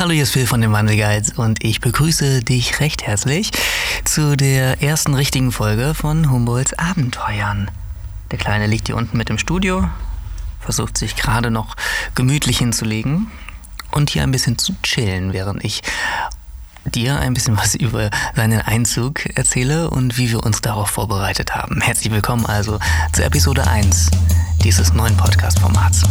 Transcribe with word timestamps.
Hallo, 0.00 0.12
hier 0.12 0.22
ist 0.22 0.32
Phil 0.32 0.46
von 0.46 0.62
den 0.62 0.72
Wandelguides 0.72 1.32
und 1.32 1.62
ich 1.62 1.82
begrüße 1.82 2.42
dich 2.42 2.80
recht 2.80 3.06
herzlich 3.06 3.50
zu 4.06 4.34
der 4.34 4.82
ersten 4.82 5.12
richtigen 5.12 5.52
Folge 5.52 5.92
von 5.92 6.30
Humboldts 6.30 6.72
Abenteuern. 6.78 7.70
Der 8.30 8.38
Kleine 8.38 8.66
liegt 8.66 8.86
hier 8.86 8.96
unten 8.96 9.18
mit 9.18 9.28
im 9.28 9.36
Studio, 9.36 9.86
versucht 10.58 10.96
sich 10.96 11.16
gerade 11.16 11.50
noch 11.50 11.76
gemütlich 12.14 12.56
hinzulegen 12.56 13.30
und 13.90 14.08
hier 14.08 14.22
ein 14.22 14.32
bisschen 14.32 14.56
zu 14.56 14.72
chillen, 14.82 15.34
während 15.34 15.62
ich 15.62 15.82
dir 16.86 17.20
ein 17.20 17.34
bisschen 17.34 17.58
was 17.58 17.74
über 17.74 18.08
seinen 18.34 18.62
Einzug 18.62 19.26
erzähle 19.36 19.90
und 19.90 20.16
wie 20.16 20.30
wir 20.30 20.42
uns 20.42 20.62
darauf 20.62 20.88
vorbereitet 20.88 21.54
haben. 21.54 21.82
Herzlich 21.82 22.10
willkommen 22.10 22.46
also 22.46 22.78
zur 23.12 23.26
Episode 23.26 23.66
1 23.66 24.10
dieses 24.64 24.94
neuen 24.94 25.18
Podcast-Formats. 25.18 26.04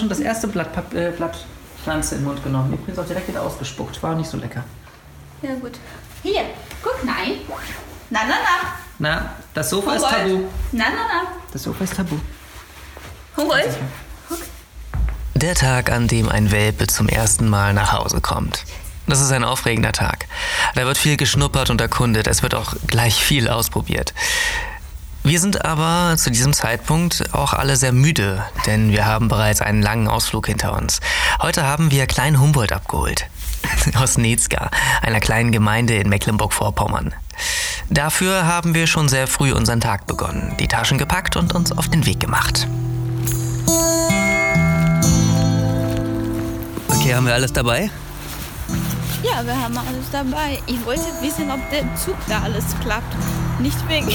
Schon 0.00 0.08
das 0.08 0.20
erste 0.20 0.48
Blatt, 0.48 0.72
Pap 0.72 0.92
äh, 0.94 1.10
Blatt 1.10 1.44
Pflanze 1.82 2.16
in 2.16 2.22
den 2.22 2.28
Mund 2.28 2.42
genommen. 2.42 2.72
Übrigens 2.74 2.98
auch 2.98 3.06
direkt 3.06 3.28
wieder 3.28 3.42
ausgespuckt. 3.42 4.02
War 4.02 4.12
auch 4.12 4.16
nicht 4.16 4.28
so 4.28 4.36
lecker. 4.36 4.64
Ja, 5.42 5.54
gut. 5.54 5.78
Hier, 6.22 6.42
guck, 6.82 7.04
nein. 7.04 7.40
Na, 8.10 8.20
na, 8.28 8.34
na. 8.34 8.72
Na, 8.98 9.32
das 9.54 9.70
Sofa 9.70 9.94
ist 9.94 10.02
Humboldt. 10.04 10.22
tabu. 10.22 10.44
Na, 10.72 10.84
na, 10.90 11.22
na. 11.22 11.28
Das 11.52 11.62
Sofa 11.62 11.84
ist 11.84 11.94
tabu. 11.94 12.16
Humboldt. 13.36 13.78
Der 15.34 15.54
Tag, 15.54 15.90
an 15.90 16.06
dem 16.06 16.28
ein 16.28 16.50
Welpe 16.50 16.86
zum 16.86 17.08
ersten 17.08 17.48
Mal 17.48 17.72
nach 17.72 17.92
Hause 17.92 18.20
kommt. 18.20 18.66
Das 19.06 19.20
ist 19.22 19.32
ein 19.32 19.42
aufregender 19.42 19.92
Tag. 19.92 20.26
Da 20.74 20.84
wird 20.84 20.98
viel 20.98 21.16
geschnuppert 21.16 21.70
und 21.70 21.80
erkundet. 21.80 22.26
Es 22.26 22.42
wird 22.42 22.54
auch 22.54 22.74
gleich 22.86 23.24
viel 23.24 23.48
ausprobiert. 23.48 24.12
Wir 25.22 25.38
sind 25.38 25.66
aber 25.66 26.16
zu 26.16 26.30
diesem 26.30 26.54
Zeitpunkt 26.54 27.34
auch 27.34 27.52
alle 27.52 27.76
sehr 27.76 27.92
müde, 27.92 28.42
denn 28.66 28.90
wir 28.90 29.04
haben 29.04 29.28
bereits 29.28 29.60
einen 29.60 29.82
langen 29.82 30.08
Ausflug 30.08 30.46
hinter 30.46 30.74
uns. 30.74 31.00
Heute 31.42 31.64
haben 31.64 31.90
wir 31.90 32.06
Klein 32.06 32.40
Humboldt 32.40 32.72
abgeholt. 32.72 33.26
Aus 33.96 34.16
Netzka, 34.16 34.70
einer 35.02 35.20
kleinen 35.20 35.52
Gemeinde 35.52 35.94
in 35.96 36.08
Mecklenburg-Vorpommern. 36.08 37.14
Dafür 37.90 38.46
haben 38.46 38.74
wir 38.74 38.86
schon 38.86 39.10
sehr 39.10 39.26
früh 39.26 39.52
unseren 39.52 39.80
Tag 39.80 40.06
begonnen, 40.06 40.54
die 40.58 40.68
Taschen 40.68 40.96
gepackt 40.96 41.36
und 41.36 41.54
uns 41.54 41.70
auf 41.70 41.88
den 41.88 42.06
Weg 42.06 42.18
gemacht. 42.18 42.66
Okay, 46.88 47.14
haben 47.14 47.26
wir 47.26 47.34
alles 47.34 47.52
dabei? 47.52 47.90
Ja, 49.22 49.44
wir 49.44 49.60
haben 49.60 49.76
alles 49.76 50.10
dabei. 50.10 50.60
Ich 50.66 50.82
wollte 50.86 51.02
wissen, 51.20 51.50
ob 51.50 51.60
der 51.70 51.84
Zug 51.94 52.16
da 52.26 52.40
alles 52.40 52.64
klappt. 52.82 53.14
Nicht 53.60 53.88
wegen 53.88 54.08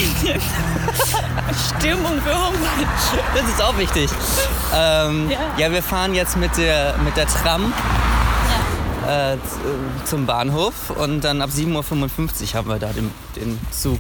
Stimmung 1.78 2.20
für 2.22 2.34
Humboldt. 2.34 2.88
Das 3.36 3.48
ist 3.48 3.62
auch 3.62 3.78
wichtig. 3.78 4.10
Ähm, 4.74 5.30
ja. 5.30 5.40
Ja. 5.58 5.72
wir 5.72 5.84
fahren 5.84 6.14
jetzt 6.16 6.36
mit 6.38 6.56
der, 6.58 6.98
mit 6.98 7.16
der 7.16 7.28
Tram 7.28 7.72
Ja. 9.06 9.10
äh, 9.12 9.34
äh, 9.36 9.38
zum 10.06 10.26
Bahnhof 10.26 10.90
und 10.90 11.22
dann 11.22 11.42
ab 11.42 11.52
7.55 11.52 12.48
Uhr 12.50 12.54
haben 12.56 12.70
wir 12.70 12.80
da 12.80 12.92
den, 12.92 13.12
den 13.36 13.60
Zug. 13.72 14.00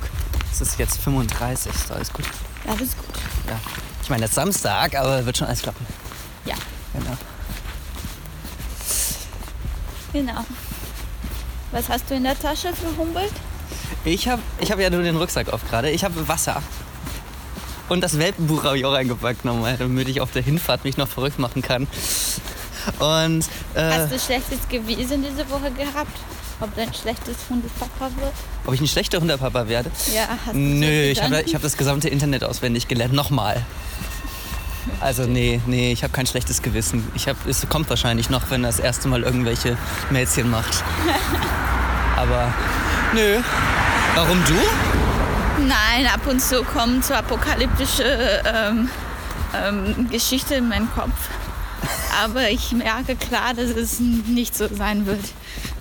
Es 0.51 0.61
ist 0.61 0.79
jetzt 0.79 0.99
35, 1.01 1.71
ist 1.73 1.91
alles 1.91 2.11
gut. 2.11 2.25
Alles 2.67 2.95
gut. 2.97 3.05
Ja. 3.47 3.59
Ich 4.01 4.09
meine, 4.09 4.23
es 4.25 4.31
ist 4.31 4.35
Samstag, 4.35 4.95
aber 4.95 5.25
wird 5.25 5.37
schon 5.37 5.47
alles 5.47 5.61
klappen. 5.61 5.85
Ja, 6.45 6.55
Genau. 6.93 7.17
genau. 10.13 10.45
Was 11.71 11.89
hast 11.89 12.09
du 12.09 12.15
in 12.15 12.23
der 12.23 12.39
Tasche 12.39 12.69
für 12.73 12.97
Humboldt? 12.97 13.33
Ich 14.03 14.27
habe 14.27 14.41
ich 14.59 14.71
hab 14.71 14.79
ja 14.79 14.89
nur 14.89 15.03
den 15.03 15.15
Rucksack 15.15 15.51
auf 15.51 15.67
gerade. 15.69 15.89
Ich 15.91 16.03
habe 16.03 16.27
Wasser. 16.27 16.61
Und 17.87 18.01
das 18.01 18.17
Welpenbuch 18.17 18.63
habe 18.63 18.77
ich 18.77 18.85
auch 18.85 18.93
eingepackt 18.93 19.45
nochmal, 19.45 19.77
damit 19.77 20.07
ich 20.07 20.19
auf 20.21 20.31
der 20.31 20.41
Hinfahrt 20.41 20.83
mich 20.83 20.97
noch 20.97 21.07
verrückt 21.07 21.37
machen 21.37 21.61
kann. 21.61 21.87
Und 22.99 23.45
äh, 23.75 23.81
Hast 23.81 24.11
du 24.11 24.19
schlechtes 24.19 24.67
Gewissen 24.69 25.23
diese 25.23 25.49
Woche 25.49 25.71
gehabt? 25.71 26.17
Ob 26.61 26.73
du 26.73 26.81
ein 26.81 26.93
schlechtes 26.93 27.35
Hundepapa 27.49 28.09
wird? 28.17 28.33
ob 28.65 28.73
ich 28.73 28.81
ein 28.81 28.87
schlechter 28.87 29.19
Hundepapa 29.19 29.67
werde? 29.67 29.91
Ja, 30.13 30.27
hast 30.45 30.53
du 30.53 30.57
Nö, 30.57 31.03
ich 31.03 31.21
habe 31.21 31.37
hab 31.37 31.61
das 31.61 31.77
gesamte 31.77 32.09
Internet 32.09 32.43
auswendig 32.43 32.87
gelernt. 32.87 33.13
Nochmal. 33.13 33.65
Also 35.01 35.23
nee, 35.23 35.59
nee, 35.65 35.91
ich 35.91 36.03
habe 36.03 36.13
kein 36.13 36.27
schlechtes 36.27 36.61
Gewissen. 36.61 37.07
Ich 37.15 37.27
hab, 37.27 37.45
es 37.47 37.67
kommt 37.69 37.89
wahrscheinlich 37.89 38.29
noch, 38.29 38.49
wenn 38.51 38.63
er 38.63 38.69
das 38.69 38.79
erste 38.79 39.07
Mal 39.07 39.23
irgendwelche 39.23 39.77
Mädchen 40.11 40.49
macht. 40.49 40.83
Aber 42.15 42.53
nö. 43.13 43.39
Warum 44.15 44.41
du? 44.45 44.53
Nein, 45.67 46.07
ab 46.13 46.25
und 46.27 46.41
zu 46.41 46.63
kommen 46.63 47.01
so 47.01 47.13
apokalyptische 47.13 48.41
ähm, 48.45 48.89
ähm, 49.53 50.09
Geschichten 50.09 50.53
in 50.53 50.69
meinen 50.69 50.89
Kopf. 50.93 51.11
Aber 52.23 52.49
ich 52.49 52.71
merke 52.71 53.15
klar, 53.15 53.53
dass 53.53 53.69
es 53.69 53.99
nicht 53.99 54.55
so 54.55 54.67
sein 54.73 55.05
wird. 55.05 55.19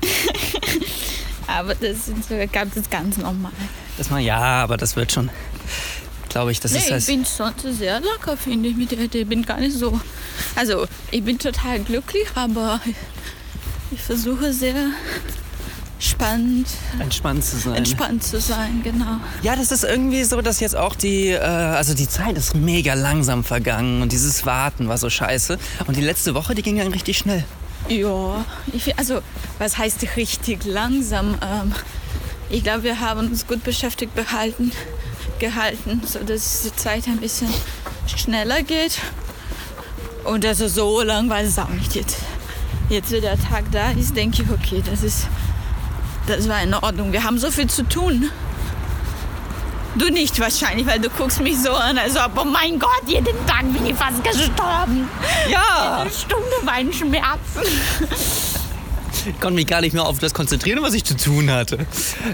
Aber 1.47 1.75
das 1.75 2.09
ist 2.09 2.31
das 2.31 2.77
ist 2.77 2.91
ganz 2.91 3.17
normal. 3.19 3.53
Das 3.99 4.11
mal 4.11 4.19
ja, 4.19 4.63
aber 4.65 4.77
das 4.77 4.97
wird 4.97 5.13
schon. 5.13 5.31
Glaube 6.31 6.51
ich, 6.51 6.59
das 6.59 6.73
Nee, 6.73 6.79
ist 6.79 6.85
ich 6.87 6.91
das. 6.91 7.07
bin 7.07 7.25
sonst 7.25 7.63
sehr 7.79 8.01
locker, 8.01 8.37
finde 8.37 8.71
ich, 8.71 8.77
mit 8.77 8.91
der 8.91 8.99
Idee. 9.01 9.21
Ich 9.21 9.29
bin 9.29 9.45
gar 9.45 9.59
nicht 9.61 9.77
so. 9.77 10.01
Also, 10.57 10.87
ich 11.13 11.23
bin 11.23 11.39
total 11.39 11.79
glücklich, 11.81 12.27
aber 12.35 12.81
ich 13.93 14.01
versuche 14.03 14.53
sehr 14.53 14.75
spannend, 15.99 16.69
Entspannt 16.99 17.45
zu 17.45 17.57
sein. 17.57 17.75
entspannt 17.75 18.23
zu 18.23 18.41
sein, 18.41 18.83
genau. 18.83 19.19
Ja, 19.43 19.57
das 19.57 19.73
ist 19.73 19.85
irgendwie 19.85 20.25
so, 20.25 20.41
dass 20.41 20.61
jetzt 20.61 20.77
auch 20.77 20.95
die, 20.95 21.29
äh, 21.29 21.39
also 21.39 21.95
die 21.95 22.09
Zeit 22.09 22.37
ist 22.37 22.55
mega 22.55 22.95
langsam 22.95 23.45
vergangen 23.45 24.03
und 24.03 24.13
dieses 24.13 24.45
Warten 24.45 24.89
war 24.89 24.99
so 24.99 25.09
scheiße. 25.09 25.59
Und 25.87 25.97
die 25.97 26.03
letzte 26.03 26.35
Woche, 26.35 26.55
die 26.55 26.63
ging 26.63 26.77
dann 26.77 26.93
richtig 26.93 27.19
schnell. 27.19 27.45
Ja, 27.89 28.45
ich, 28.73 28.99
also 28.99 29.21
was 29.59 29.77
heißt 29.79 30.05
richtig 30.17 30.65
langsam? 30.65 31.37
Ähm, 31.43 31.73
ich 32.51 32.63
glaube, 32.63 32.85
wir 32.85 33.01
haben 33.01 33.29
uns 33.29 33.47
gut 33.47 33.63
beschäftigt 33.63 34.15
behalten, 34.15 34.73
gehalten, 35.39 36.03
sodass 36.07 36.63
die 36.63 36.75
Zeit 36.75 37.07
ein 37.07 37.19
bisschen 37.19 37.49
schneller 38.07 38.63
geht. 38.63 38.99
Und 40.25 40.45
also 40.47 40.69
so 40.69 41.03
lang 41.03 41.29
war 41.29 41.41
es 41.41 41.59
auch 41.59 41.69
nicht 41.69 41.95
jetzt. 41.95 42.19
Jetzt, 42.89 43.13
wo 43.13 43.21
der 43.21 43.39
Tag 43.39 43.65
da 43.73 43.91
ist, 43.91 44.17
denke 44.17 44.43
ich, 44.43 44.51
okay, 44.51 44.83
das 44.85 45.03
ist, 45.03 45.27
das 46.27 46.49
war 46.49 46.63
in 46.63 46.75
Ordnung. 46.75 47.13
Wir 47.13 47.25
haben 47.25 47.39
so 47.39 47.51
viel 47.51 47.67
zu 47.69 47.83
tun. 47.89 48.31
Du 49.97 50.09
nicht 50.11 50.41
wahrscheinlich, 50.41 50.87
weil 50.87 50.99
du 50.99 51.09
guckst 51.09 51.41
mich 51.41 51.57
so 51.61 51.71
an, 51.73 51.97
als 51.99 52.17
ob, 52.17 52.33
oh 52.37 52.45
mein 52.45 52.79
Gott, 52.81 53.03
jeden 53.07 53.47
Tag 53.47 53.63
bin 53.73 53.87
ich 53.87 53.95
fast 53.95 54.25
gestorben. 54.25 55.09
Ja! 55.49 55.99
Eine 56.01 56.11
Stunde 56.11 56.45
meinen 56.65 56.93
Schmerzen. 56.93 57.61
Ich 59.27 59.41
konnte 59.41 59.55
mich 59.55 59.67
gar 59.69 59.81
nicht 59.81 59.93
mehr 59.95 60.05
auf 60.05 60.19
das 60.19 60.35
konzentrieren, 60.35 60.83
was 60.83 60.93
ich 60.93 61.05
zu 61.05 61.17
tun 61.17 61.51
hatte. 61.51 61.79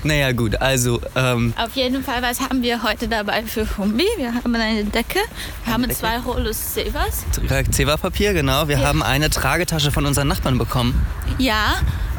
Naja, 0.03 0.33
gut, 0.33 0.57
also, 0.61 1.01
ähm, 1.15 1.53
Auf 1.57 1.77
jeden 1.77 2.03
Fall, 2.03 2.21
was 2.23 2.41
haben 2.41 2.63
wir 2.63 2.83
heute 2.83 3.07
dabei 3.07 3.45
für 3.45 3.67
Humbi? 3.77 4.07
Wir 4.17 4.35
haben 4.35 4.55
eine 4.55 4.85
Decke, 4.85 5.21
wir 5.65 5.73
haben 5.75 5.83
Decke. 5.83 5.95
zwei 5.95 6.19
Rollos 6.19 6.75
Severs. 6.75 7.25
Zewa-Papier, 7.71 8.33
genau. 8.33 8.67
Wir 8.69 8.79
Ja. 8.79 8.89
haben 8.89 9.03
eine 9.05 9.29
Tragetasche 9.31 9.93
von 9.93 10.05
unseren 10.07 10.27
Nachbarn 10.29 10.59
bekommen. 10.59 11.07
Ja, 11.39 11.75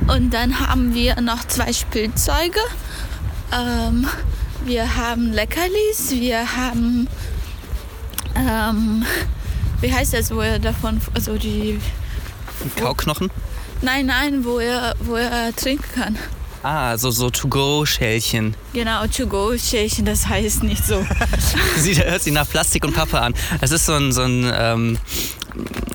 und 0.07 0.33
dann 0.33 0.59
haben 0.59 0.93
wir 0.93 1.19
noch 1.21 1.45
zwei 1.47 1.73
Spielzeuge. 1.73 2.59
Ähm, 3.51 4.07
wir 4.65 4.95
haben 4.95 5.31
Leckerlis, 5.33 6.11
wir 6.11 6.55
haben, 6.55 7.07
ähm, 8.35 9.05
wie 9.81 9.93
heißt 9.93 10.13
das, 10.13 10.33
wo 10.33 10.41
er 10.41 10.59
davon, 10.59 11.01
also 11.13 11.37
die, 11.37 11.79
Kauknochen. 12.77 13.29
nein, 13.81 14.05
nein, 14.05 14.45
wo 14.45 14.59
er, 14.59 14.95
wo 14.99 15.15
er 15.15 15.55
trinken 15.55 15.85
kann. 15.93 16.17
Ah, 16.63 16.95
so, 16.95 17.09
so 17.09 17.31
To-Go-Schälchen. 17.31 18.55
Genau, 18.73 19.07
To-Go-Schälchen, 19.07 20.05
das 20.05 20.27
heißt 20.27 20.61
nicht 20.61 20.85
so. 20.85 21.03
Sieht, 21.77 22.05
hört 22.05 22.21
sich 22.21 22.33
nach 22.33 22.47
Plastik 22.47 22.85
und 22.85 22.93
Pappe 22.93 23.19
an. 23.19 23.33
Es 23.61 23.71
ist 23.71 23.87
so 23.87 23.93
ein, 23.93 24.11
so 24.11 24.21
ein 24.21 24.51
ähm, 24.53 24.99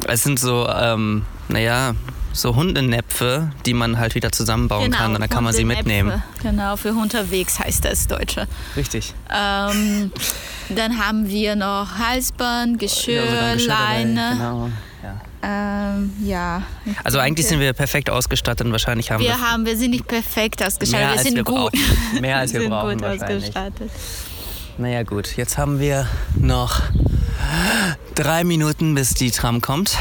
es 0.08 0.24
sind 0.24 0.40
so, 0.40 0.68
ähm, 0.68 1.24
naja, 1.48 1.94
so 2.36 2.54
Hundenäpfe, 2.56 3.50
die 3.64 3.74
man 3.74 3.98
halt 3.98 4.14
wieder 4.14 4.32
zusammenbauen 4.32 4.90
kann 4.92 5.14
und 5.14 5.20
dann 5.20 5.28
kann 5.30 5.44
man 5.44 5.52
sie 5.52 5.64
mitnehmen. 5.64 6.22
Genau, 6.42 6.76
für 6.76 6.92
unterwegs 6.92 7.58
heißt 7.58 7.84
das 7.84 8.06
Deutsche. 8.06 8.46
Richtig. 8.76 9.14
Ähm, 9.34 10.12
dann 10.68 10.98
haben 11.04 11.28
wir 11.28 11.56
noch 11.56 11.98
Halsband, 11.98 12.78
Geschirr, 12.78 13.24
Ja, 13.24 13.30
sogar 13.30 13.44
ein 13.44 13.54
Geschirr 13.58 13.68
dabei, 13.74 14.02
Leine. 14.02 14.30
Genau. 14.32 14.70
Ja. 15.02 15.20
Ähm, 15.94 16.12
ja. 16.24 16.62
Also 17.04 17.18
eigentlich 17.18 17.46
sind 17.46 17.60
wir 17.60 17.72
perfekt 17.72 18.10
ausgestattet 18.10 18.66
und 18.66 18.72
wahrscheinlich 18.72 19.10
haben 19.10 19.20
wir, 19.20 19.28
Wir 19.28 19.40
haben, 19.40 19.64
wir 19.66 19.76
sind 19.76 19.90
nicht 19.90 20.08
perfekt 20.08 20.62
ausgestattet, 20.62 20.90
Mehr 21.00 21.08
wir 21.08 21.12
als 21.12 21.22
sind 21.22 21.36
wir 21.36 21.44
gut. 21.44 21.72
brauchen. 21.72 22.20
Mehr 22.20 22.36
als 22.38 22.52
wir 22.52 22.60
sind 22.62 22.70
brauchen 22.70 22.98
gut 22.98 23.04
ausgestattet. 23.04 23.90
Naja 24.78 25.02
gut, 25.04 25.36
jetzt 25.36 25.56
haben 25.56 25.78
wir 25.78 26.06
noch 26.38 26.80
drei 28.14 28.44
Minuten, 28.44 28.94
bis 28.94 29.14
die 29.14 29.30
Tram 29.30 29.60
kommt. 29.60 29.96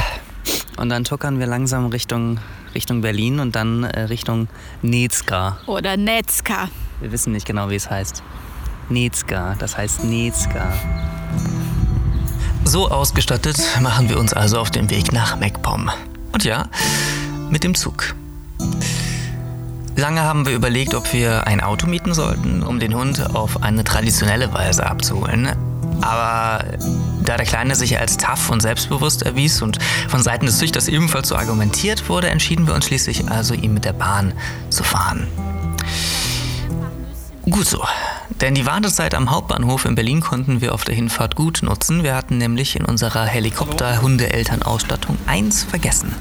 Und 0.78 0.90
dann 0.90 1.04
tuckern 1.04 1.40
wir 1.40 1.48
langsam 1.48 1.88
Richtung, 1.88 2.40
Richtung 2.74 3.02
Berlin 3.02 3.40
und 3.40 3.56
dann 3.56 3.84
äh, 3.84 4.02
Richtung 4.02 4.48
Nezka. 4.82 5.58
Oder 5.68 5.98
Netzka. 5.98 6.70
Wir 7.00 7.12
wissen 7.12 7.32
nicht 7.32 7.46
genau, 7.46 7.70
wie 7.70 7.76
es 7.76 7.90
heißt. 7.90 8.24
Nezka, 8.90 9.56
das 9.58 9.78
heißt 9.78 10.04
Nezka. 10.04 10.72
So 12.66 12.90
ausgestattet 12.90 13.58
machen 13.82 14.10
wir 14.10 14.20
uns 14.20 14.34
also 14.34 14.60
auf 14.60 14.72
den 14.72 14.90
Weg 14.90 15.14
nach 15.14 15.40
MacPom. 15.40 15.90
Und 16.34 16.44
ja, 16.44 16.68
mit 17.50 17.64
dem 17.64 17.76
Zug. 17.76 18.16
Lange 19.96 20.22
haben 20.22 20.46
wir 20.46 20.54
überlegt, 20.54 20.94
ob 20.94 21.14
wir 21.14 21.48
ein 21.48 21.62
Auto 21.62 21.88
mieten 21.88 22.14
sollten, 22.14 22.64
um 22.64 22.80
den 22.80 22.96
Hund 22.96 23.34
auf 23.34 23.64
eine 23.64 23.86
traditionelle 23.86 24.52
Weise 24.54 24.86
abzuholen. 24.86 25.56
Aber 26.02 26.66
da 27.26 27.38
der 27.38 27.46
Kleine 27.46 27.76
sich 27.76 28.00
als 28.00 28.18
tough 28.18 28.50
und 28.50 28.62
selbstbewusst 28.62 29.24
erwies 29.24 29.62
und 29.62 29.80
von 30.08 30.22
Seiten 30.22 30.46
des 30.46 30.58
Züchters 30.58 30.88
ebenfalls 30.88 31.30
so 31.30 31.36
argumentiert 31.36 32.08
wurde, 32.10 32.30
entschieden 32.30 32.68
wir 32.68 32.76
uns 32.76 32.86
schließlich 32.86 33.30
also, 33.30 33.54
ihn 33.54 33.74
mit 33.74 33.86
der 33.86 33.94
Bahn 33.94 34.34
zu 34.70 34.84
fahren. 34.84 35.28
Gut 37.50 37.68
so, 37.68 37.84
denn 38.42 38.56
die 38.56 38.66
Wartezeit 38.66 39.14
am 39.14 39.32
Hauptbahnhof 39.32 39.86
in 39.86 39.96
Berlin 39.96 40.20
konnten 40.20 40.62
wir 40.62 40.74
auf 40.74 40.84
der 40.84 40.96
Hinfahrt 40.96 41.36
gut 41.36 41.62
nutzen. 41.62 42.04
Wir 42.04 42.16
hatten 42.16 42.38
nämlich 42.38 42.76
in 42.76 42.86
unserer 42.86 43.26
Helikopter-Hundeelternausstattung 43.26 45.18
eins 45.26 45.64
vergessen. 45.64 46.16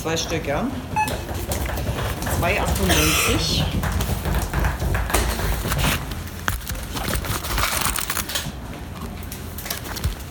Zwei 0.00 0.16
Stück, 0.16 0.46
ja? 0.46 0.66
2,98. 2.40 3.64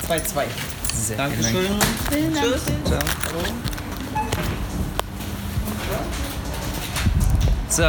Zwei, 0.10 0.20
zwei. 0.22 0.46
Sehr 0.92 1.18
Dankeschön. 1.18 1.68
Vielen 2.12 2.34
Dank. 2.34 2.48
Tschüss. 2.48 2.64
Ciao. 2.84 3.00
Hallo. 3.28 3.44
So, 7.70 7.84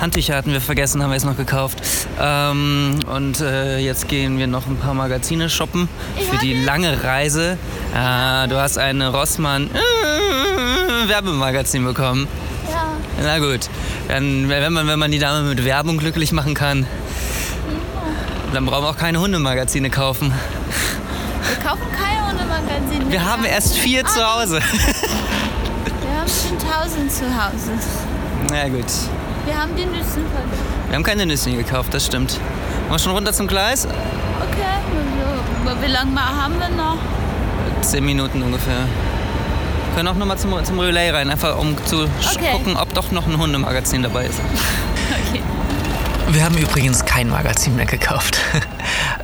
Handtücher 0.00 0.36
hatten 0.36 0.52
wir 0.52 0.60
vergessen, 0.60 1.02
haben 1.02 1.10
wir 1.10 1.14
jetzt 1.14 1.24
noch 1.24 1.36
gekauft. 1.36 1.82
Ähm, 2.20 3.00
und 3.12 3.40
äh, 3.40 3.78
jetzt 3.78 4.06
gehen 4.06 4.38
wir 4.38 4.46
noch 4.46 4.68
ein 4.68 4.76
paar 4.76 4.94
Magazine 4.94 5.50
shoppen 5.50 5.88
für 6.30 6.38
die 6.38 6.62
lange 6.62 7.02
Reise. 7.02 7.58
Äh, 7.92 8.46
du 8.46 8.60
hast 8.60 8.78
ein 8.78 9.02
Rossmann 9.02 9.68
äh, 9.68 11.08
Werbemagazin 11.08 11.82
bekommen. 11.82 12.28
Ja. 12.70 12.84
Na 13.20 13.40
gut, 13.40 13.68
dann, 14.06 14.48
wenn, 14.48 14.72
man, 14.72 14.86
wenn 14.86 14.98
man 15.00 15.10
die 15.10 15.18
Dame 15.18 15.48
mit 15.48 15.64
Werbung 15.64 15.98
glücklich 15.98 16.30
machen 16.30 16.54
kann, 16.54 16.86
dann 18.54 18.64
brauchen 18.64 18.84
wir 18.84 18.90
auch 18.90 18.96
keine 18.96 19.18
Hundemagazine 19.18 19.90
kaufen. 19.90 20.32
Wir 21.72 21.78
kaufen 21.78 21.92
keine 21.92 22.28
Hundemagazine. 22.28 23.10
Wir 23.10 23.24
haben 23.24 23.44
erst 23.44 23.76
vier 23.78 24.04
zu 24.04 24.20
Hause. 24.22 24.60
Wir 24.60 26.18
haben 26.18 26.28
schon 26.28 26.58
tausend 26.58 27.10
zu 27.10 27.24
Hause. 27.24 27.72
Na 28.50 28.68
gut, 28.68 28.84
Wir 29.46 29.56
haben 29.58 29.74
die 29.76 29.86
Nüssen 29.86 30.24
verloren. 30.26 30.50
wir 30.88 30.96
haben 30.96 31.02
keine 31.02 31.24
Nüsse 31.26 31.50
gekauft, 31.52 31.94
das 31.94 32.04
stimmt. 32.06 32.32
Wollen 32.32 32.90
wir 32.90 32.98
schon 32.98 33.12
runter 33.12 33.32
zum 33.32 33.46
Gleis? 33.46 33.86
Okay, 33.86 35.80
wie 35.80 35.90
lange 35.90 36.20
haben 36.20 36.54
wir 36.58 36.68
noch? 36.68 36.98
Zehn 37.80 38.04
Minuten 38.04 38.42
ungefähr. 38.42 38.80
Wir 38.80 39.96
können 39.96 40.08
auch 40.08 40.14
nochmal 40.14 40.36
zum, 40.38 40.62
zum 40.64 40.78
Relay 40.78 41.10
rein, 41.10 41.30
einfach 41.30 41.56
um 41.58 41.74
zu 41.86 42.02
Okay. 42.34 42.52
gucken, 42.52 42.76
ob 42.76 42.92
doch 42.94 43.10
noch 43.12 43.26
ein 43.26 43.38
Hundemagazin 43.38 44.02
dabei 44.02 44.26
ist. 44.26 44.40
Okay. 45.30 45.42
Wir 46.28 46.44
haben 46.44 46.56
übrigens 46.56 47.04
kein 47.04 47.28
Magazin 47.28 47.76
mehr 47.76 47.84
gekauft. 47.84 48.38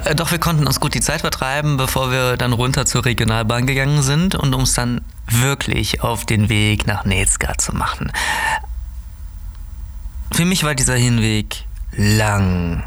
Äh, 0.04 0.14
Doch 0.14 0.30
wir 0.30 0.38
konnten 0.38 0.66
uns 0.66 0.80
gut 0.80 0.94
die 0.94 1.00
Zeit 1.00 1.20
vertreiben, 1.20 1.76
bevor 1.76 2.10
wir 2.10 2.36
dann 2.36 2.52
runter 2.52 2.86
zur 2.86 3.04
Regionalbahn 3.04 3.66
gegangen 3.66 4.02
sind 4.02 4.34
und 4.34 4.54
uns 4.54 4.74
dann 4.74 5.02
wirklich 5.26 6.02
auf 6.02 6.24
den 6.24 6.48
Weg 6.48 6.86
nach 6.86 7.04
Nezga 7.04 7.58
zu 7.58 7.74
machen. 7.74 8.12
Für 10.32 10.44
mich 10.44 10.64
war 10.64 10.74
dieser 10.74 10.96
Hinweg 10.96 11.64
lang. 11.92 12.84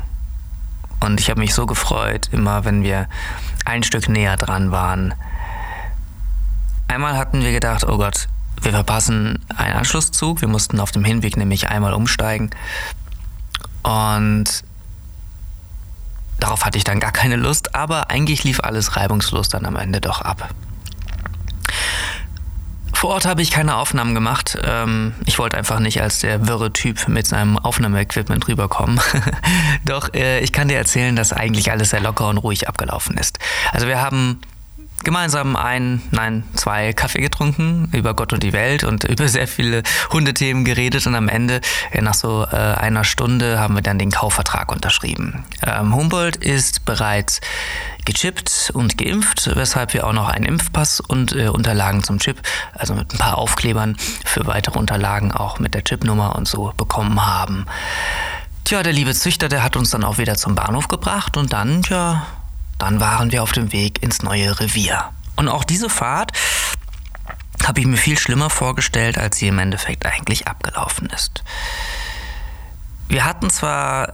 Und 1.00 1.20
ich 1.20 1.30
habe 1.30 1.40
mich 1.40 1.54
so 1.54 1.66
gefreut, 1.66 2.30
immer 2.32 2.64
wenn 2.64 2.84
wir 2.84 3.08
ein 3.66 3.84
Stück 3.84 4.08
näher 4.08 4.38
dran 4.38 4.72
waren. 4.72 5.14
Einmal 6.88 7.18
hatten 7.18 7.42
wir 7.42 7.52
gedacht, 7.52 7.84
oh 7.88 7.98
Gott, 7.98 8.28
wir 8.62 8.72
verpassen 8.72 9.40
einen 9.56 9.76
Anschlusszug. 9.76 10.42
Wir 10.42 10.48
mussten 10.48 10.80
auf 10.80 10.92
dem 10.92 11.04
Hinweg 11.04 11.38
nämlich 11.38 11.70
einmal 11.70 11.94
umsteigen. 11.94 12.52
Und 13.84 14.64
darauf 16.42 16.66
hatte 16.66 16.78
ich 16.78 16.84
dann 16.84 17.00
gar 17.00 17.12
keine 17.12 17.38
Lust, 17.38 17.76
aber 17.76 18.10
eigentlich 18.10 18.44
lief 18.44 18.60
alles 18.60 18.98
reibungslos 18.98 19.48
dann 19.48 19.66
am 19.66 19.78
Ende 19.78 20.02
doch 20.02 20.22
ab. 20.22 20.50
Vor 22.94 23.12
Ort 23.12 23.26
habe 23.26 23.42
ich 23.42 23.50
keine 23.50 23.78
Aufnahmen 23.78 24.14
gemacht. 24.14 24.60
Ähm, 24.64 25.16
ich 25.26 25.40
wollte 25.40 25.58
einfach 25.58 25.80
nicht 25.80 26.02
als 26.04 26.20
der 26.20 26.48
wirre 26.48 26.72
Typ 26.72 27.08
mit 27.08 27.26
seinem 27.26 27.58
Aufnahmeequipment 27.58 28.48
rüberkommen. 28.48 29.02
Doch 29.86 30.14
äh, 30.14 30.42
ich 30.42 30.52
kann 30.52 30.68
dir 30.68 30.78
erzählen, 30.78 31.16
dass 31.16 31.34
eigentlich 31.34 31.72
alles 31.72 31.90
sehr 31.90 32.00
locker 32.00 32.28
und 32.28 32.38
ruhig 32.38 32.70
abgelaufen 32.70 33.18
ist. 33.18 33.40
Also 33.72 33.88
wir 33.88 34.04
haben 34.04 34.40
gemeinsam 35.04 35.56
ein, 35.56 36.02
nein, 36.12 36.44
zwei 36.56 36.94
Kaffee 36.94 37.22
getrunken 37.22 37.90
über 37.94 38.14
Gott 38.14 38.34
und 38.34 38.44
die 38.44 38.54
Welt 38.54 38.84
und 38.84 39.04
über 39.10 39.28
sehr 39.28 39.48
viele 39.48 39.84
Hundethemen 40.12 40.66
geredet 40.66 41.06
und 41.08 41.16
am 41.16 41.30
Ende, 41.30 41.62
äh, 41.92 42.02
nach 42.02 42.14
so 42.14 42.46
äh, 42.52 42.56
einer 42.56 43.04
Stunde, 43.04 43.60
haben 43.60 43.76
wir 43.76 43.82
dann 43.82 44.00
den 44.00 44.12
Kaufvertrag 44.12 44.72
unterschrieben. 44.72 45.44
Ähm, 45.66 45.96
Humboldt 45.96 46.38
ist 46.38 46.86
bereits 46.86 47.42
gechippt 48.06 48.72
und 48.74 48.98
geimpft, 48.98 49.50
weshalb 49.56 49.94
wir 49.94 50.08
auch 50.08 50.14
noch 50.14 50.30
einen 50.30 50.46
Impfpass 50.46 51.00
und 51.00 51.36
äh, 51.36 51.48
Unterlagen 51.48 52.04
zum 52.04 52.20
Chip, 52.20 52.42
also 52.74 52.94
mit 52.94 53.14
ein 53.14 53.18
paar 53.18 53.38
Aufklebern 53.38 53.98
für 54.26 54.48
weitere 54.48 54.80
Unterlagen 54.80 55.32
auch 55.32 55.60
mit 55.60 55.74
der 55.74 55.84
Chipnummer 55.84 56.36
und 56.36 56.48
so 56.48 56.74
bekommen 56.78 57.26
haben. 57.26 57.66
Tja, 58.64 58.84
der 58.84 58.94
liebe 58.94 59.14
Züchter, 59.14 59.50
der 59.50 59.64
hat 59.64 59.76
uns 59.76 59.90
dann 59.90 60.04
auch 60.04 60.18
wieder 60.18 60.36
zum 60.36 60.56
Bahnhof 60.56 60.88
gebracht 60.88 61.36
und 61.38 61.52
dann, 61.54 61.84
tja, 61.84 62.26
dann 62.82 63.00
waren 63.00 63.32
wir 63.32 63.44
auf 63.44 63.52
dem 63.52 63.72
Weg 63.72 64.02
ins 64.02 64.24
neue 64.24 64.60
Revier. 64.60 65.12
Und 65.36 65.48
auch 65.48 65.64
diese 65.64 65.90
Fahrt 65.90 66.32
habe 67.66 67.80
ich 67.80 67.86
mir 67.86 67.98
viel 67.98 68.18
schlimmer 68.18 68.50
vorgestellt, 68.50 69.20
als 69.20 69.38
sie 69.38 69.48
im 69.48 69.60
Endeffekt 69.60 70.06
eigentlich 70.06 70.48
abgelaufen 70.48 71.08
ist. 71.10 71.44
Wir 73.08 73.24
hatten 73.24 73.50
zwar 73.50 74.14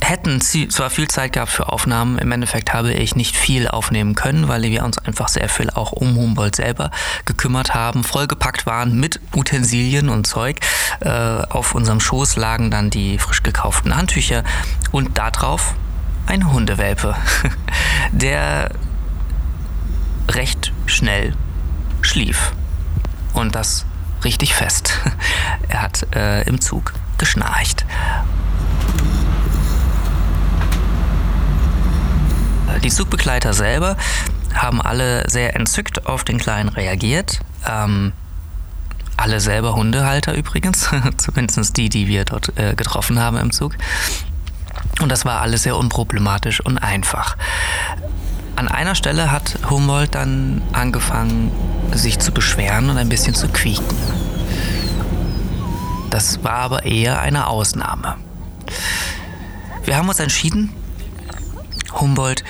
hätten 0.00 0.40
zwar 0.40 0.90
viel 0.90 1.08
Zeit 1.08 1.32
gehabt 1.34 1.50
für 1.50 1.70
Aufnahmen, 1.70 2.18
im 2.18 2.32
Endeffekt 2.32 2.72
habe 2.72 2.92
ich 2.92 3.16
nicht 3.16 3.36
viel 3.36 3.68
aufnehmen 3.68 4.14
können, 4.14 4.48
weil 4.48 4.62
wir 4.62 4.84
uns 4.84 4.96
einfach 4.98 5.28
sehr 5.28 5.48
viel 5.48 5.70
auch 5.70 5.92
um 5.92 6.14
Humboldt 6.14 6.56
selber 6.56 6.90
gekümmert 7.26 7.74
haben, 7.74 8.04
vollgepackt 8.04 8.64
waren 8.64 8.98
mit 8.98 9.20
Utensilien 9.34 10.08
und 10.08 10.26
Zeug. 10.26 10.60
Äh, 11.00 11.10
auf 11.10 11.74
unserem 11.74 12.00
Schoß 12.00 12.36
lagen 12.36 12.70
dann 12.70 12.90
die 12.90 13.18
frisch 13.18 13.42
gekauften 13.42 13.94
Handtücher 13.96 14.44
und 14.92 15.18
darauf 15.18 15.74
ein 16.28 16.52
Hundewelpe, 16.52 17.16
der 18.12 18.70
recht 20.28 20.72
schnell 20.86 21.34
schlief. 22.02 22.52
Und 23.32 23.54
das 23.54 23.86
richtig 24.24 24.54
fest. 24.54 24.98
Er 25.68 25.82
hat 25.82 26.14
äh, 26.16 26.42
im 26.44 26.62
Zug 26.62 26.94
geschnarcht. 27.18 27.84
Die 32.82 32.88
Zugbegleiter 32.88 33.52
selber 33.52 33.98
haben 34.54 34.80
alle 34.80 35.28
sehr 35.28 35.54
entzückt 35.56 36.06
auf 36.06 36.24
den 36.24 36.38
Kleinen 36.38 36.70
reagiert. 36.70 37.40
Ähm, 37.68 38.12
alle 39.18 39.40
selber 39.40 39.74
Hundehalter 39.74 40.34
übrigens, 40.34 40.88
zumindest 41.18 41.76
die, 41.76 41.90
die 41.90 42.06
wir 42.06 42.24
dort 42.24 42.56
äh, 42.58 42.74
getroffen 42.74 43.18
haben 43.18 43.36
im 43.36 43.52
Zug. 43.52 43.74
Und 45.00 45.10
das 45.10 45.24
war 45.24 45.40
alles 45.40 45.62
sehr 45.62 45.76
unproblematisch 45.76 46.60
und 46.60 46.78
einfach. 46.78 47.36
An 48.56 48.68
einer 48.68 48.94
Stelle 48.94 49.30
hat 49.30 49.58
Humboldt 49.70 50.14
dann 50.14 50.62
angefangen, 50.72 51.52
sich 51.92 52.18
zu 52.18 52.32
beschweren 52.32 52.90
und 52.90 52.96
ein 52.96 53.08
bisschen 53.08 53.34
zu 53.34 53.48
quieken. 53.48 53.96
Das 56.10 56.42
war 56.42 56.54
aber 56.54 56.84
eher 56.84 57.20
eine 57.20 57.46
Ausnahme. 57.46 58.16
Wir 59.84 59.96
haben 59.96 60.08
uns 60.08 60.18
entschieden, 60.18 60.72
Humboldt 61.92 62.44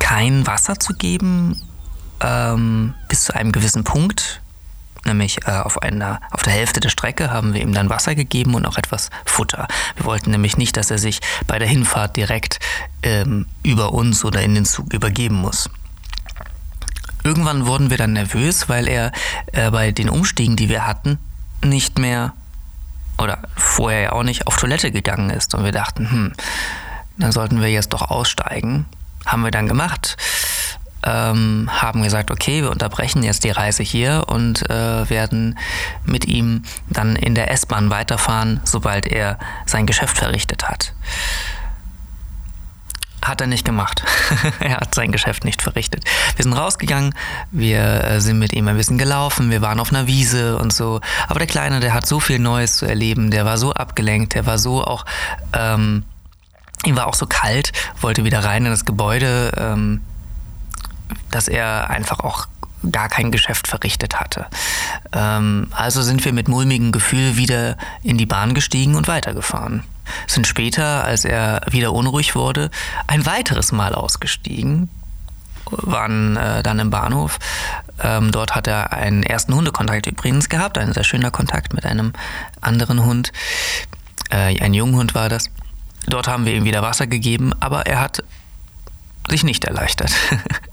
kein 0.00 0.46
Wasser 0.46 0.78
zu 0.78 0.94
geben 0.94 1.60
ähm, 2.20 2.94
bis 3.08 3.24
zu 3.24 3.34
einem 3.34 3.52
gewissen 3.52 3.84
Punkt. 3.84 4.40
Nämlich 5.04 5.46
äh, 5.46 5.52
auf, 5.52 5.82
einer, 5.82 6.20
auf 6.30 6.42
der 6.42 6.52
Hälfte 6.52 6.80
der 6.80 6.90
Strecke 6.90 7.30
haben 7.30 7.54
wir 7.54 7.62
ihm 7.62 7.72
dann 7.72 7.88
Wasser 7.88 8.14
gegeben 8.14 8.54
und 8.54 8.66
auch 8.66 8.76
etwas 8.76 9.10
Futter. 9.24 9.66
Wir 9.96 10.04
wollten 10.04 10.30
nämlich 10.30 10.56
nicht, 10.56 10.76
dass 10.76 10.90
er 10.90 10.98
sich 10.98 11.20
bei 11.46 11.58
der 11.58 11.68
Hinfahrt 11.68 12.16
direkt 12.16 12.58
ähm, 13.02 13.46
über 13.62 13.92
uns 13.92 14.24
oder 14.24 14.42
in 14.42 14.54
den 14.54 14.64
Zug 14.64 14.92
übergeben 14.92 15.36
muss. 15.36 15.70
Irgendwann 17.24 17.66
wurden 17.66 17.90
wir 17.90 17.98
dann 17.98 18.12
nervös, 18.12 18.68
weil 18.68 18.88
er 18.88 19.12
äh, 19.52 19.70
bei 19.70 19.92
den 19.92 20.08
Umstiegen, 20.08 20.56
die 20.56 20.68
wir 20.68 20.86
hatten, 20.86 21.18
nicht 21.62 21.98
mehr 21.98 22.32
oder 23.18 23.38
vorher 23.56 24.00
ja 24.00 24.12
auch 24.12 24.22
nicht, 24.22 24.46
auf 24.46 24.56
Toilette 24.56 24.90
gegangen 24.90 25.30
ist. 25.30 25.54
Und 25.54 25.64
wir 25.64 25.72
dachten, 25.72 26.10
hm, 26.10 26.32
dann 27.18 27.32
sollten 27.32 27.60
wir 27.60 27.68
jetzt 27.68 27.92
doch 27.92 28.10
aussteigen. 28.10 28.86
Haben 29.26 29.42
wir 29.42 29.50
dann 29.50 29.68
gemacht. 29.68 30.16
Ähm, 31.02 31.68
haben 31.72 32.02
gesagt, 32.02 32.30
okay, 32.30 32.62
wir 32.62 32.70
unterbrechen 32.70 33.22
jetzt 33.22 33.44
die 33.44 33.50
Reise 33.50 33.82
hier 33.82 34.24
und 34.26 34.68
äh, 34.68 35.08
werden 35.08 35.58
mit 36.04 36.26
ihm 36.26 36.62
dann 36.88 37.16
in 37.16 37.34
der 37.34 37.50
S-Bahn 37.50 37.90
weiterfahren, 37.90 38.60
sobald 38.64 39.06
er 39.06 39.38
sein 39.66 39.86
Geschäft 39.86 40.18
verrichtet 40.18 40.68
hat. 40.68 40.92
Hat 43.22 43.40
er 43.40 43.46
nicht 43.46 43.64
gemacht. 43.66 44.02
er 44.60 44.78
hat 44.78 44.94
sein 44.94 45.12
Geschäft 45.12 45.44
nicht 45.44 45.60
verrichtet. 45.60 46.04
Wir 46.36 46.42
sind 46.42 46.54
rausgegangen, 46.54 47.14
wir 47.50 48.04
äh, 48.04 48.20
sind 48.20 48.38
mit 48.38 48.52
ihm 48.54 48.66
ein 48.68 48.76
bisschen 48.76 48.96
gelaufen, 48.96 49.50
wir 49.50 49.60
waren 49.60 49.78
auf 49.78 49.92
einer 49.92 50.06
Wiese 50.06 50.56
und 50.56 50.72
so. 50.72 51.00
Aber 51.28 51.38
der 51.38 51.48
Kleine, 51.48 51.80
der 51.80 51.92
hat 51.92 52.06
so 52.06 52.18
viel 52.18 52.38
Neues 52.38 52.76
zu 52.76 52.86
erleben, 52.86 53.30
der 53.30 53.44
war 53.44 53.58
so 53.58 53.72
abgelenkt, 53.74 54.34
der 54.34 54.46
war 54.46 54.58
so 54.58 54.82
auch, 54.82 55.04
ähm, 55.52 56.04
ihm 56.86 56.96
war 56.96 57.08
auch 57.08 57.14
so 57.14 57.26
kalt, 57.26 57.72
wollte 58.00 58.24
wieder 58.24 58.42
rein 58.42 58.64
in 58.64 58.70
das 58.70 58.86
Gebäude, 58.86 59.52
ähm, 59.56 60.00
dass 61.30 61.48
er 61.48 61.90
einfach 61.90 62.20
auch 62.20 62.46
gar 62.90 63.08
kein 63.08 63.30
Geschäft 63.30 63.68
verrichtet 63.68 64.20
hatte. 64.20 64.46
Ähm, 65.12 65.68
also 65.72 66.02
sind 66.02 66.24
wir 66.24 66.32
mit 66.32 66.48
mulmigem 66.48 66.92
Gefühl 66.92 67.36
wieder 67.36 67.76
in 68.02 68.16
die 68.16 68.26
Bahn 68.26 68.54
gestiegen 68.54 68.94
und 68.94 69.06
weitergefahren 69.06 69.82
sind 70.26 70.46
später, 70.46 71.04
als 71.04 71.24
er 71.24 71.62
wieder 71.70 71.92
unruhig 71.92 72.34
wurde, 72.34 72.70
ein 73.06 73.26
weiteres 73.26 73.72
Mal 73.72 73.94
ausgestiegen, 73.94 74.88
waren 75.70 76.36
äh, 76.36 76.62
dann 76.62 76.78
im 76.78 76.90
Bahnhof. 76.90 77.38
Ähm, 78.02 78.32
dort 78.32 78.54
hat 78.54 78.66
er 78.66 78.92
einen 78.92 79.22
ersten 79.22 79.54
Hundekontakt 79.54 80.06
übrigens 80.06 80.48
gehabt, 80.48 80.78
ein 80.78 80.92
sehr 80.92 81.04
schöner 81.04 81.30
Kontakt 81.30 81.74
mit 81.74 81.84
einem 81.84 82.12
anderen 82.60 83.04
Hund. 83.04 83.32
Äh, 84.30 84.60
ein 84.60 84.74
Junghund 84.74 85.14
war 85.14 85.28
das. 85.28 85.50
Dort 86.06 86.28
haben 86.28 86.46
wir 86.46 86.54
ihm 86.54 86.64
wieder 86.64 86.82
Wasser 86.82 87.06
gegeben, 87.06 87.52
aber 87.60 87.86
er 87.86 88.00
hat 88.00 88.24
sich 89.28 89.44
nicht 89.44 89.64
erleichtert. 89.64 90.12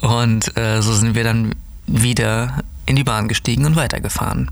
und 0.00 0.56
äh, 0.56 0.80
so 0.82 0.92
sind 0.92 1.14
wir 1.14 1.24
dann 1.24 1.54
wieder 1.86 2.62
in 2.86 2.96
die 2.96 3.04
Bahn 3.04 3.28
gestiegen 3.28 3.64
und 3.64 3.76
weitergefahren. 3.76 4.50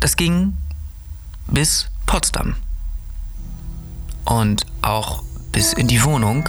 Das 0.00 0.16
ging 0.16 0.56
bis 1.46 1.90
Potsdam. 2.06 2.56
Und 4.24 4.66
auch 4.82 5.22
bis 5.52 5.72
in 5.72 5.88
die 5.88 6.02
Wohnung. 6.04 6.48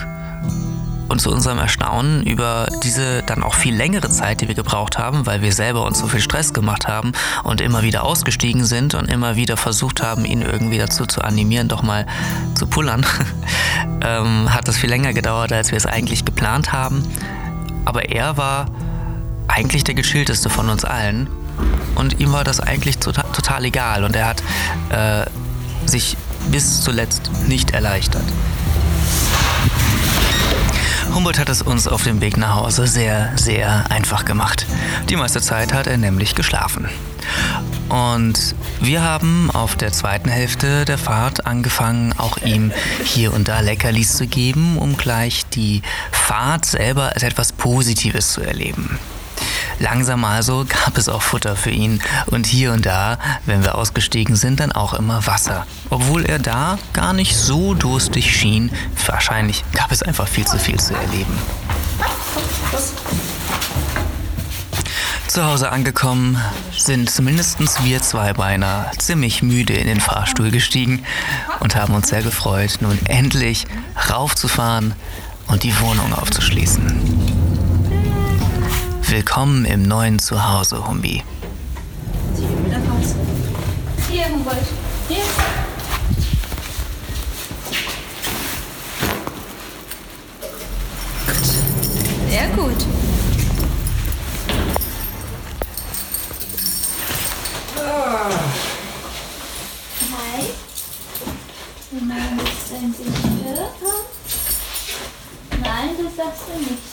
Und 1.11 1.19
zu 1.19 1.29
unserem 1.29 1.57
Erstaunen 1.57 2.23
über 2.25 2.67
diese 2.83 3.21
dann 3.23 3.43
auch 3.43 3.53
viel 3.53 3.75
längere 3.75 4.09
Zeit, 4.09 4.39
die 4.39 4.47
wir 4.47 4.55
gebraucht 4.55 4.97
haben, 4.97 5.25
weil 5.25 5.41
wir 5.41 5.51
selber 5.51 5.83
uns 5.83 5.99
so 5.99 6.07
viel 6.07 6.21
Stress 6.21 6.53
gemacht 6.53 6.87
haben 6.87 7.11
und 7.43 7.59
immer 7.59 7.81
wieder 7.81 8.05
ausgestiegen 8.05 8.63
sind 8.63 8.93
und 8.93 9.09
immer 9.09 9.35
wieder 9.35 9.57
versucht 9.57 10.01
haben, 10.01 10.23
ihn 10.23 10.41
irgendwie 10.41 10.77
dazu 10.77 11.05
zu 11.05 11.21
animieren, 11.21 11.67
doch 11.67 11.83
mal 11.83 12.05
zu 12.55 12.65
pullern, 12.65 13.05
ähm, 14.01 14.53
hat 14.53 14.69
das 14.69 14.77
viel 14.77 14.89
länger 14.89 15.11
gedauert, 15.11 15.51
als 15.51 15.71
wir 15.71 15.77
es 15.77 15.85
eigentlich 15.85 16.23
geplant 16.23 16.71
haben. 16.71 17.03
Aber 17.83 18.09
er 18.09 18.37
war 18.37 18.67
eigentlich 19.49 19.83
der 19.83 19.95
gechillteste 19.95 20.49
von 20.49 20.69
uns 20.69 20.85
allen 20.85 21.29
und 21.95 22.21
ihm 22.21 22.31
war 22.31 22.45
das 22.45 22.61
eigentlich 22.61 22.99
total, 22.99 23.25
total 23.33 23.65
egal 23.65 24.05
und 24.05 24.15
er 24.15 24.27
hat 24.27 24.43
äh, 24.91 25.25
sich 25.85 26.15
bis 26.49 26.79
zuletzt 26.79 27.31
nicht 27.49 27.71
erleichtert. 27.71 28.23
Humboldt 31.13 31.39
hat 31.39 31.49
es 31.49 31.61
uns 31.61 31.87
auf 31.87 32.03
dem 32.03 32.21
Weg 32.21 32.37
nach 32.37 32.55
Hause 32.55 32.87
sehr, 32.87 33.33
sehr 33.35 33.91
einfach 33.91 34.23
gemacht. 34.23 34.65
Die 35.09 35.17
meiste 35.17 35.41
Zeit 35.41 35.73
hat 35.73 35.85
er 35.85 35.97
nämlich 35.97 36.35
geschlafen. 36.35 36.89
Und 37.89 38.55
wir 38.79 39.03
haben 39.03 39.51
auf 39.51 39.75
der 39.75 39.91
zweiten 39.91 40.29
Hälfte 40.29 40.85
der 40.85 40.97
Fahrt 40.97 41.45
angefangen, 41.45 42.13
auch 42.17 42.37
ihm 42.37 42.71
hier 43.03 43.33
und 43.33 43.49
da 43.49 43.59
Leckerlis 43.59 44.15
zu 44.15 44.25
geben, 44.25 44.77
um 44.77 44.95
gleich 44.95 45.45
die 45.47 45.81
Fahrt 46.11 46.65
selber 46.65 47.11
als 47.13 47.23
etwas 47.23 47.51
Positives 47.51 48.31
zu 48.31 48.41
erleben. 48.41 48.97
Langsam 49.81 50.23
also 50.25 50.63
gab 50.67 50.95
es 50.99 51.09
auch 51.09 51.23
Futter 51.23 51.55
für 51.55 51.71
ihn 51.71 52.03
und 52.27 52.45
hier 52.45 52.71
und 52.71 52.85
da, 52.85 53.17
wenn 53.47 53.63
wir 53.63 53.73
ausgestiegen 53.73 54.35
sind, 54.35 54.59
dann 54.59 54.71
auch 54.71 54.93
immer 54.93 55.25
Wasser. 55.25 55.65
Obwohl 55.89 56.23
er 56.23 56.37
da 56.37 56.77
gar 56.93 57.13
nicht 57.13 57.35
so 57.35 57.73
durstig 57.73 58.31
schien, 58.31 58.71
wahrscheinlich 59.07 59.63
gab 59.73 59.91
es 59.91 60.03
einfach 60.03 60.27
viel 60.27 60.45
zu 60.45 60.59
viel 60.59 60.79
zu 60.79 60.93
erleben. 60.93 61.35
Zu 65.27 65.45
Hause 65.45 65.71
angekommen 65.71 66.39
sind 66.77 67.09
zumindest 67.09 67.57
wir 67.83 68.03
Zweibeiner 68.03 68.91
ziemlich 68.99 69.41
müde 69.41 69.73
in 69.73 69.87
den 69.87 69.99
Fahrstuhl 69.99 70.51
gestiegen 70.51 71.03
und 71.59 71.75
haben 71.75 71.95
uns 71.95 72.09
sehr 72.09 72.21
gefreut, 72.21 72.77
nun 72.81 72.99
endlich 73.05 73.65
raufzufahren 74.11 74.93
und 75.47 75.63
die 75.63 75.73
Wohnung 75.79 76.13
aufzuschließen. 76.13 77.20
Willkommen 79.11 79.65
im 79.65 79.83
neuen 79.83 80.19
Zuhause, 80.19 80.87
Humbi. 80.87 81.21
Hier, 84.09 84.25
Humboldt. 84.29 84.57
Hier. 85.09 85.17
Gut. 91.27 91.45
Sehr 92.29 92.47
gut. 92.55 92.85
Hi. 100.13 100.43
Nein, 101.91 102.39
das 102.39 102.69
sind 102.69 102.95
Sie 102.95 103.03
nicht 103.03 103.43
Nein, 105.61 105.89
das 106.01 106.15
sagst 106.15 106.43
du 106.47 106.59
nicht. 106.61 106.90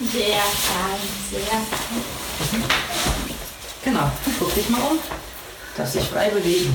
Sehr 0.00 0.38
fein, 0.38 0.98
sehr 1.30 1.40
fein. 1.40 2.64
Genau. 3.84 4.10
Guck 4.38 4.54
dich 4.54 4.68
mal 4.70 4.80
um. 4.80 4.98
Darf 5.76 5.90
sich 5.90 6.04
frei 6.04 6.30
bewegen. 6.30 6.72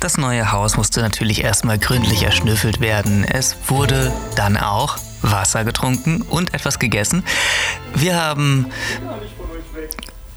Das 0.00 0.16
neue 0.16 0.50
Haus 0.52 0.78
musste 0.78 1.02
natürlich 1.02 1.44
erstmal 1.44 1.78
gründlich 1.78 2.22
erschnüffelt 2.22 2.80
werden. 2.80 3.24
Es 3.24 3.56
wurde 3.66 4.10
dann 4.36 4.56
auch 4.56 4.96
Wasser 5.20 5.64
getrunken 5.64 6.22
und 6.22 6.54
etwas 6.54 6.78
gegessen. 6.78 7.24
Wir 7.94 8.16
haben 8.16 8.66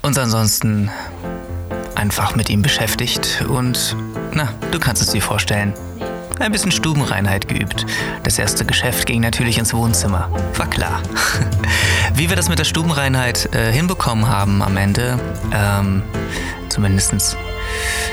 uns 0.01 0.17
ansonsten 0.17 0.91
einfach 1.95 2.35
mit 2.35 2.49
ihm 2.49 2.61
beschäftigt 2.61 3.45
und, 3.47 3.95
na, 4.33 4.53
du 4.71 4.79
kannst 4.79 5.01
es 5.01 5.11
dir 5.11 5.21
vorstellen. 5.21 5.73
Ein 6.39 6.51
bisschen 6.51 6.71
Stubenreinheit 6.71 7.47
geübt. 7.47 7.85
Das 8.23 8.39
erste 8.39 8.65
Geschäft 8.65 9.05
ging 9.05 9.21
natürlich 9.21 9.57
ins 9.57 9.73
Wohnzimmer. 9.73 10.29
War 10.55 10.69
klar. 10.69 11.01
Wie 12.15 12.29
wir 12.29 12.35
das 12.35 12.49
mit 12.49 12.59
der 12.59 12.65
Stubenreinheit 12.65 13.53
äh, 13.53 13.71
hinbekommen 13.71 14.27
haben 14.27 14.61
am 14.61 14.77
Ende, 14.77 15.19
ähm, 15.53 16.01
zumindest 16.69 17.37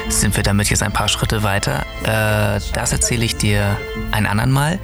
sind 0.08 0.36
wir 0.36 0.42
damit 0.42 0.70
jetzt 0.70 0.82
ein 0.82 0.92
paar 0.92 1.08
Schritte 1.08 1.42
weiter. 1.42 1.84
Äh, 2.02 2.60
das 2.72 2.92
erzähle 2.92 3.24
ich 3.24 3.36
dir 3.36 3.76
ein 4.12 4.26
andern 4.26 4.50
Mal. 4.50 4.78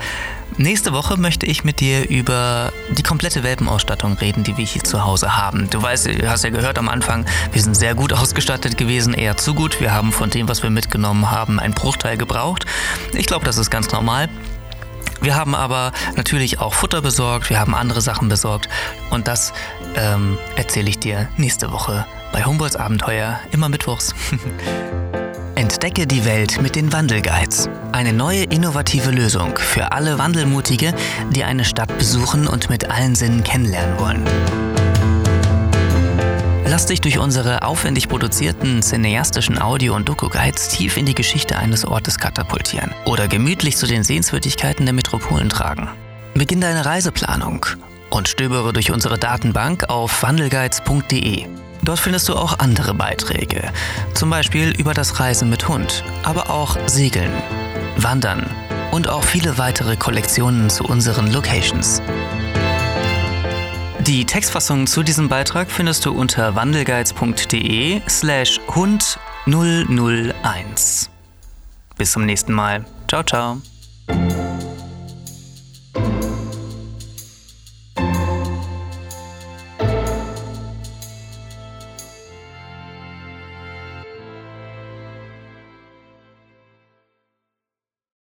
Nächste 0.59 0.93
Woche 0.93 1.19
möchte 1.19 1.45
ich 1.45 1.65
mit 1.65 1.81
dir 1.81 2.09
über 2.09 2.73
die 2.97 3.03
komplette 3.03 3.43
Welpenausstattung 3.43 4.15
reden, 4.15 4.43
die 4.43 4.57
wir 4.57 4.65
hier 4.65 4.83
zu 4.83 5.05
Hause 5.05 5.37
haben. 5.37 5.69
Du 5.69 5.83
weißt, 5.83 6.07
du 6.07 6.31
hast 6.31 6.45
ja 6.45 6.51
gehört 6.51 6.79
am 6.79 6.89
Anfang, 6.89 7.27
wir 7.53 7.61
sind 7.61 7.75
sehr 7.77 7.95
gut 7.95 8.13
ausgestattet 8.15 8.79
gewesen, 8.79 9.13
eher 9.13 9.37
zu 9.37 9.55
gut. 9.55 9.81
Wir 9.81 9.93
haben 9.93 10.13
von 10.13 10.31
dem, 10.31 10.49
was 10.49 10.63
wir 10.63 10.71
mitgenommen 10.71 11.31
haben, 11.31 11.61
einen 11.61 11.75
Bruchteil 11.75 12.17
gebraucht. 12.17 12.65
Ich 13.13 13.27
glaube, 13.27 13.45
das 13.45 13.59
ist 13.59 13.71
ganz 13.71 13.91
normal. 13.93 14.29
Wir 15.21 15.35
haben 15.35 15.55
aber 15.55 15.93
natürlich 16.15 16.61
auch 16.61 16.75
Futter 16.75 17.01
besorgt, 17.01 17.49
wir 17.49 17.59
haben 17.59 17.75
andere 17.75 18.03
Sachen 18.03 18.29
besorgt 18.29 18.69
und 19.11 19.27
das 19.27 19.53
ähm, 19.95 20.37
erzähle 20.57 20.91
ich 20.91 20.99
dir 20.99 21.29
nächste 21.37 21.73
Woche 21.73 22.07
bei 22.33 22.45
Humboldts 22.45 22.77
Abenteuer, 22.77 23.41
immer 23.51 23.69
mittwochs. 23.71 24.15
Entdecke 25.57 26.07
die 26.07 26.27
Welt 26.27 26.61
mit 26.61 26.77
den 26.77 26.93
Wandelguides. 26.93 27.71
Eine 27.91 28.13
neue 28.13 28.43
innovative 28.43 29.11
Lösung 29.11 29.57
für 29.57 29.91
alle 29.91 30.19
Wandelmutige, 30.19 30.95
die 31.31 31.45
eine 31.45 31.65
Stadt 31.65 31.97
besuchen 31.97 32.47
und 32.47 32.69
mit 32.69 32.91
allen 32.91 33.15
Sinnen 33.15 33.43
kennenlernen 33.43 33.99
wollen. 33.99 34.23
Lass 36.67 36.85
dich 36.85 37.01
durch 37.01 37.19
unsere 37.19 37.63
aufwendig 37.63 38.07
produzierten 38.11 38.83
cineastischen 38.83 39.59
Audio- 39.59 39.97
und 39.97 40.07
Doku-Guides 40.07 40.69
tief 40.69 40.99
in 40.99 41.07
die 41.07 41.15
Geschichte 41.15 41.57
eines 41.57 41.87
Ortes 41.87 42.19
katapultieren 42.19 42.95
oder 43.07 43.27
gemütlich 43.27 43.79
zu 43.79 43.87
den 43.87 44.05
Sehenswürdigkeiten 44.05 44.85
der 44.85 44.93
Metropolen 44.93 45.49
tragen. 45.49 45.89
Beginn 46.35 46.61
deine 46.61 46.85
Reiseplanung 46.85 47.65
und 48.11 48.29
stöbere 48.29 48.75
durch 48.75 48.91
unsere 48.91 49.17
Datenbank 49.17 49.89
auf 49.89 50.23
wandelguides.de. 50.23 51.47
Dort 51.87 52.01
findest 52.01 52.29
du 52.29 52.35
auch 52.35 52.59
andere 52.59 52.95
Beiträge, 52.95 53.73
zum 54.13 54.29
Beispiel 54.29 54.71
über 54.77 54.93
das 54.93 55.21
Reisen 55.21 55.49
mit 55.49 55.69
Hund, 55.69 56.03
aber 56.25 56.51
auch 56.51 56.77
Segeln, 56.87 57.31
Wandern 57.97 58.51
und 58.91 59.09
auch 59.09 59.23
viele 59.23 59.57
weitere 59.57 59.97
Kollektionen 59.97 60.69
zu 60.69 60.85
unseren 60.85 61.33
Locations. 61.33 62.03
Die 64.01 64.25
Textfassung 64.25 64.89
zu 64.89 65.05
diesem 65.05 65.29
Beitrag 65.29 65.71
findest 65.71 66.05
du 66.07 66.13
unter 66.13 66.57
wandelgeiz.de 66.57 68.03
slash 68.09 68.61
hund 68.75 69.19
001. 69.47 71.09
Bis 71.97 72.13
zum 72.13 72.27
nächsten 72.27 72.53
Mal. 72.53 72.85
Ciao, 73.09 73.23
ciao. 73.23 73.63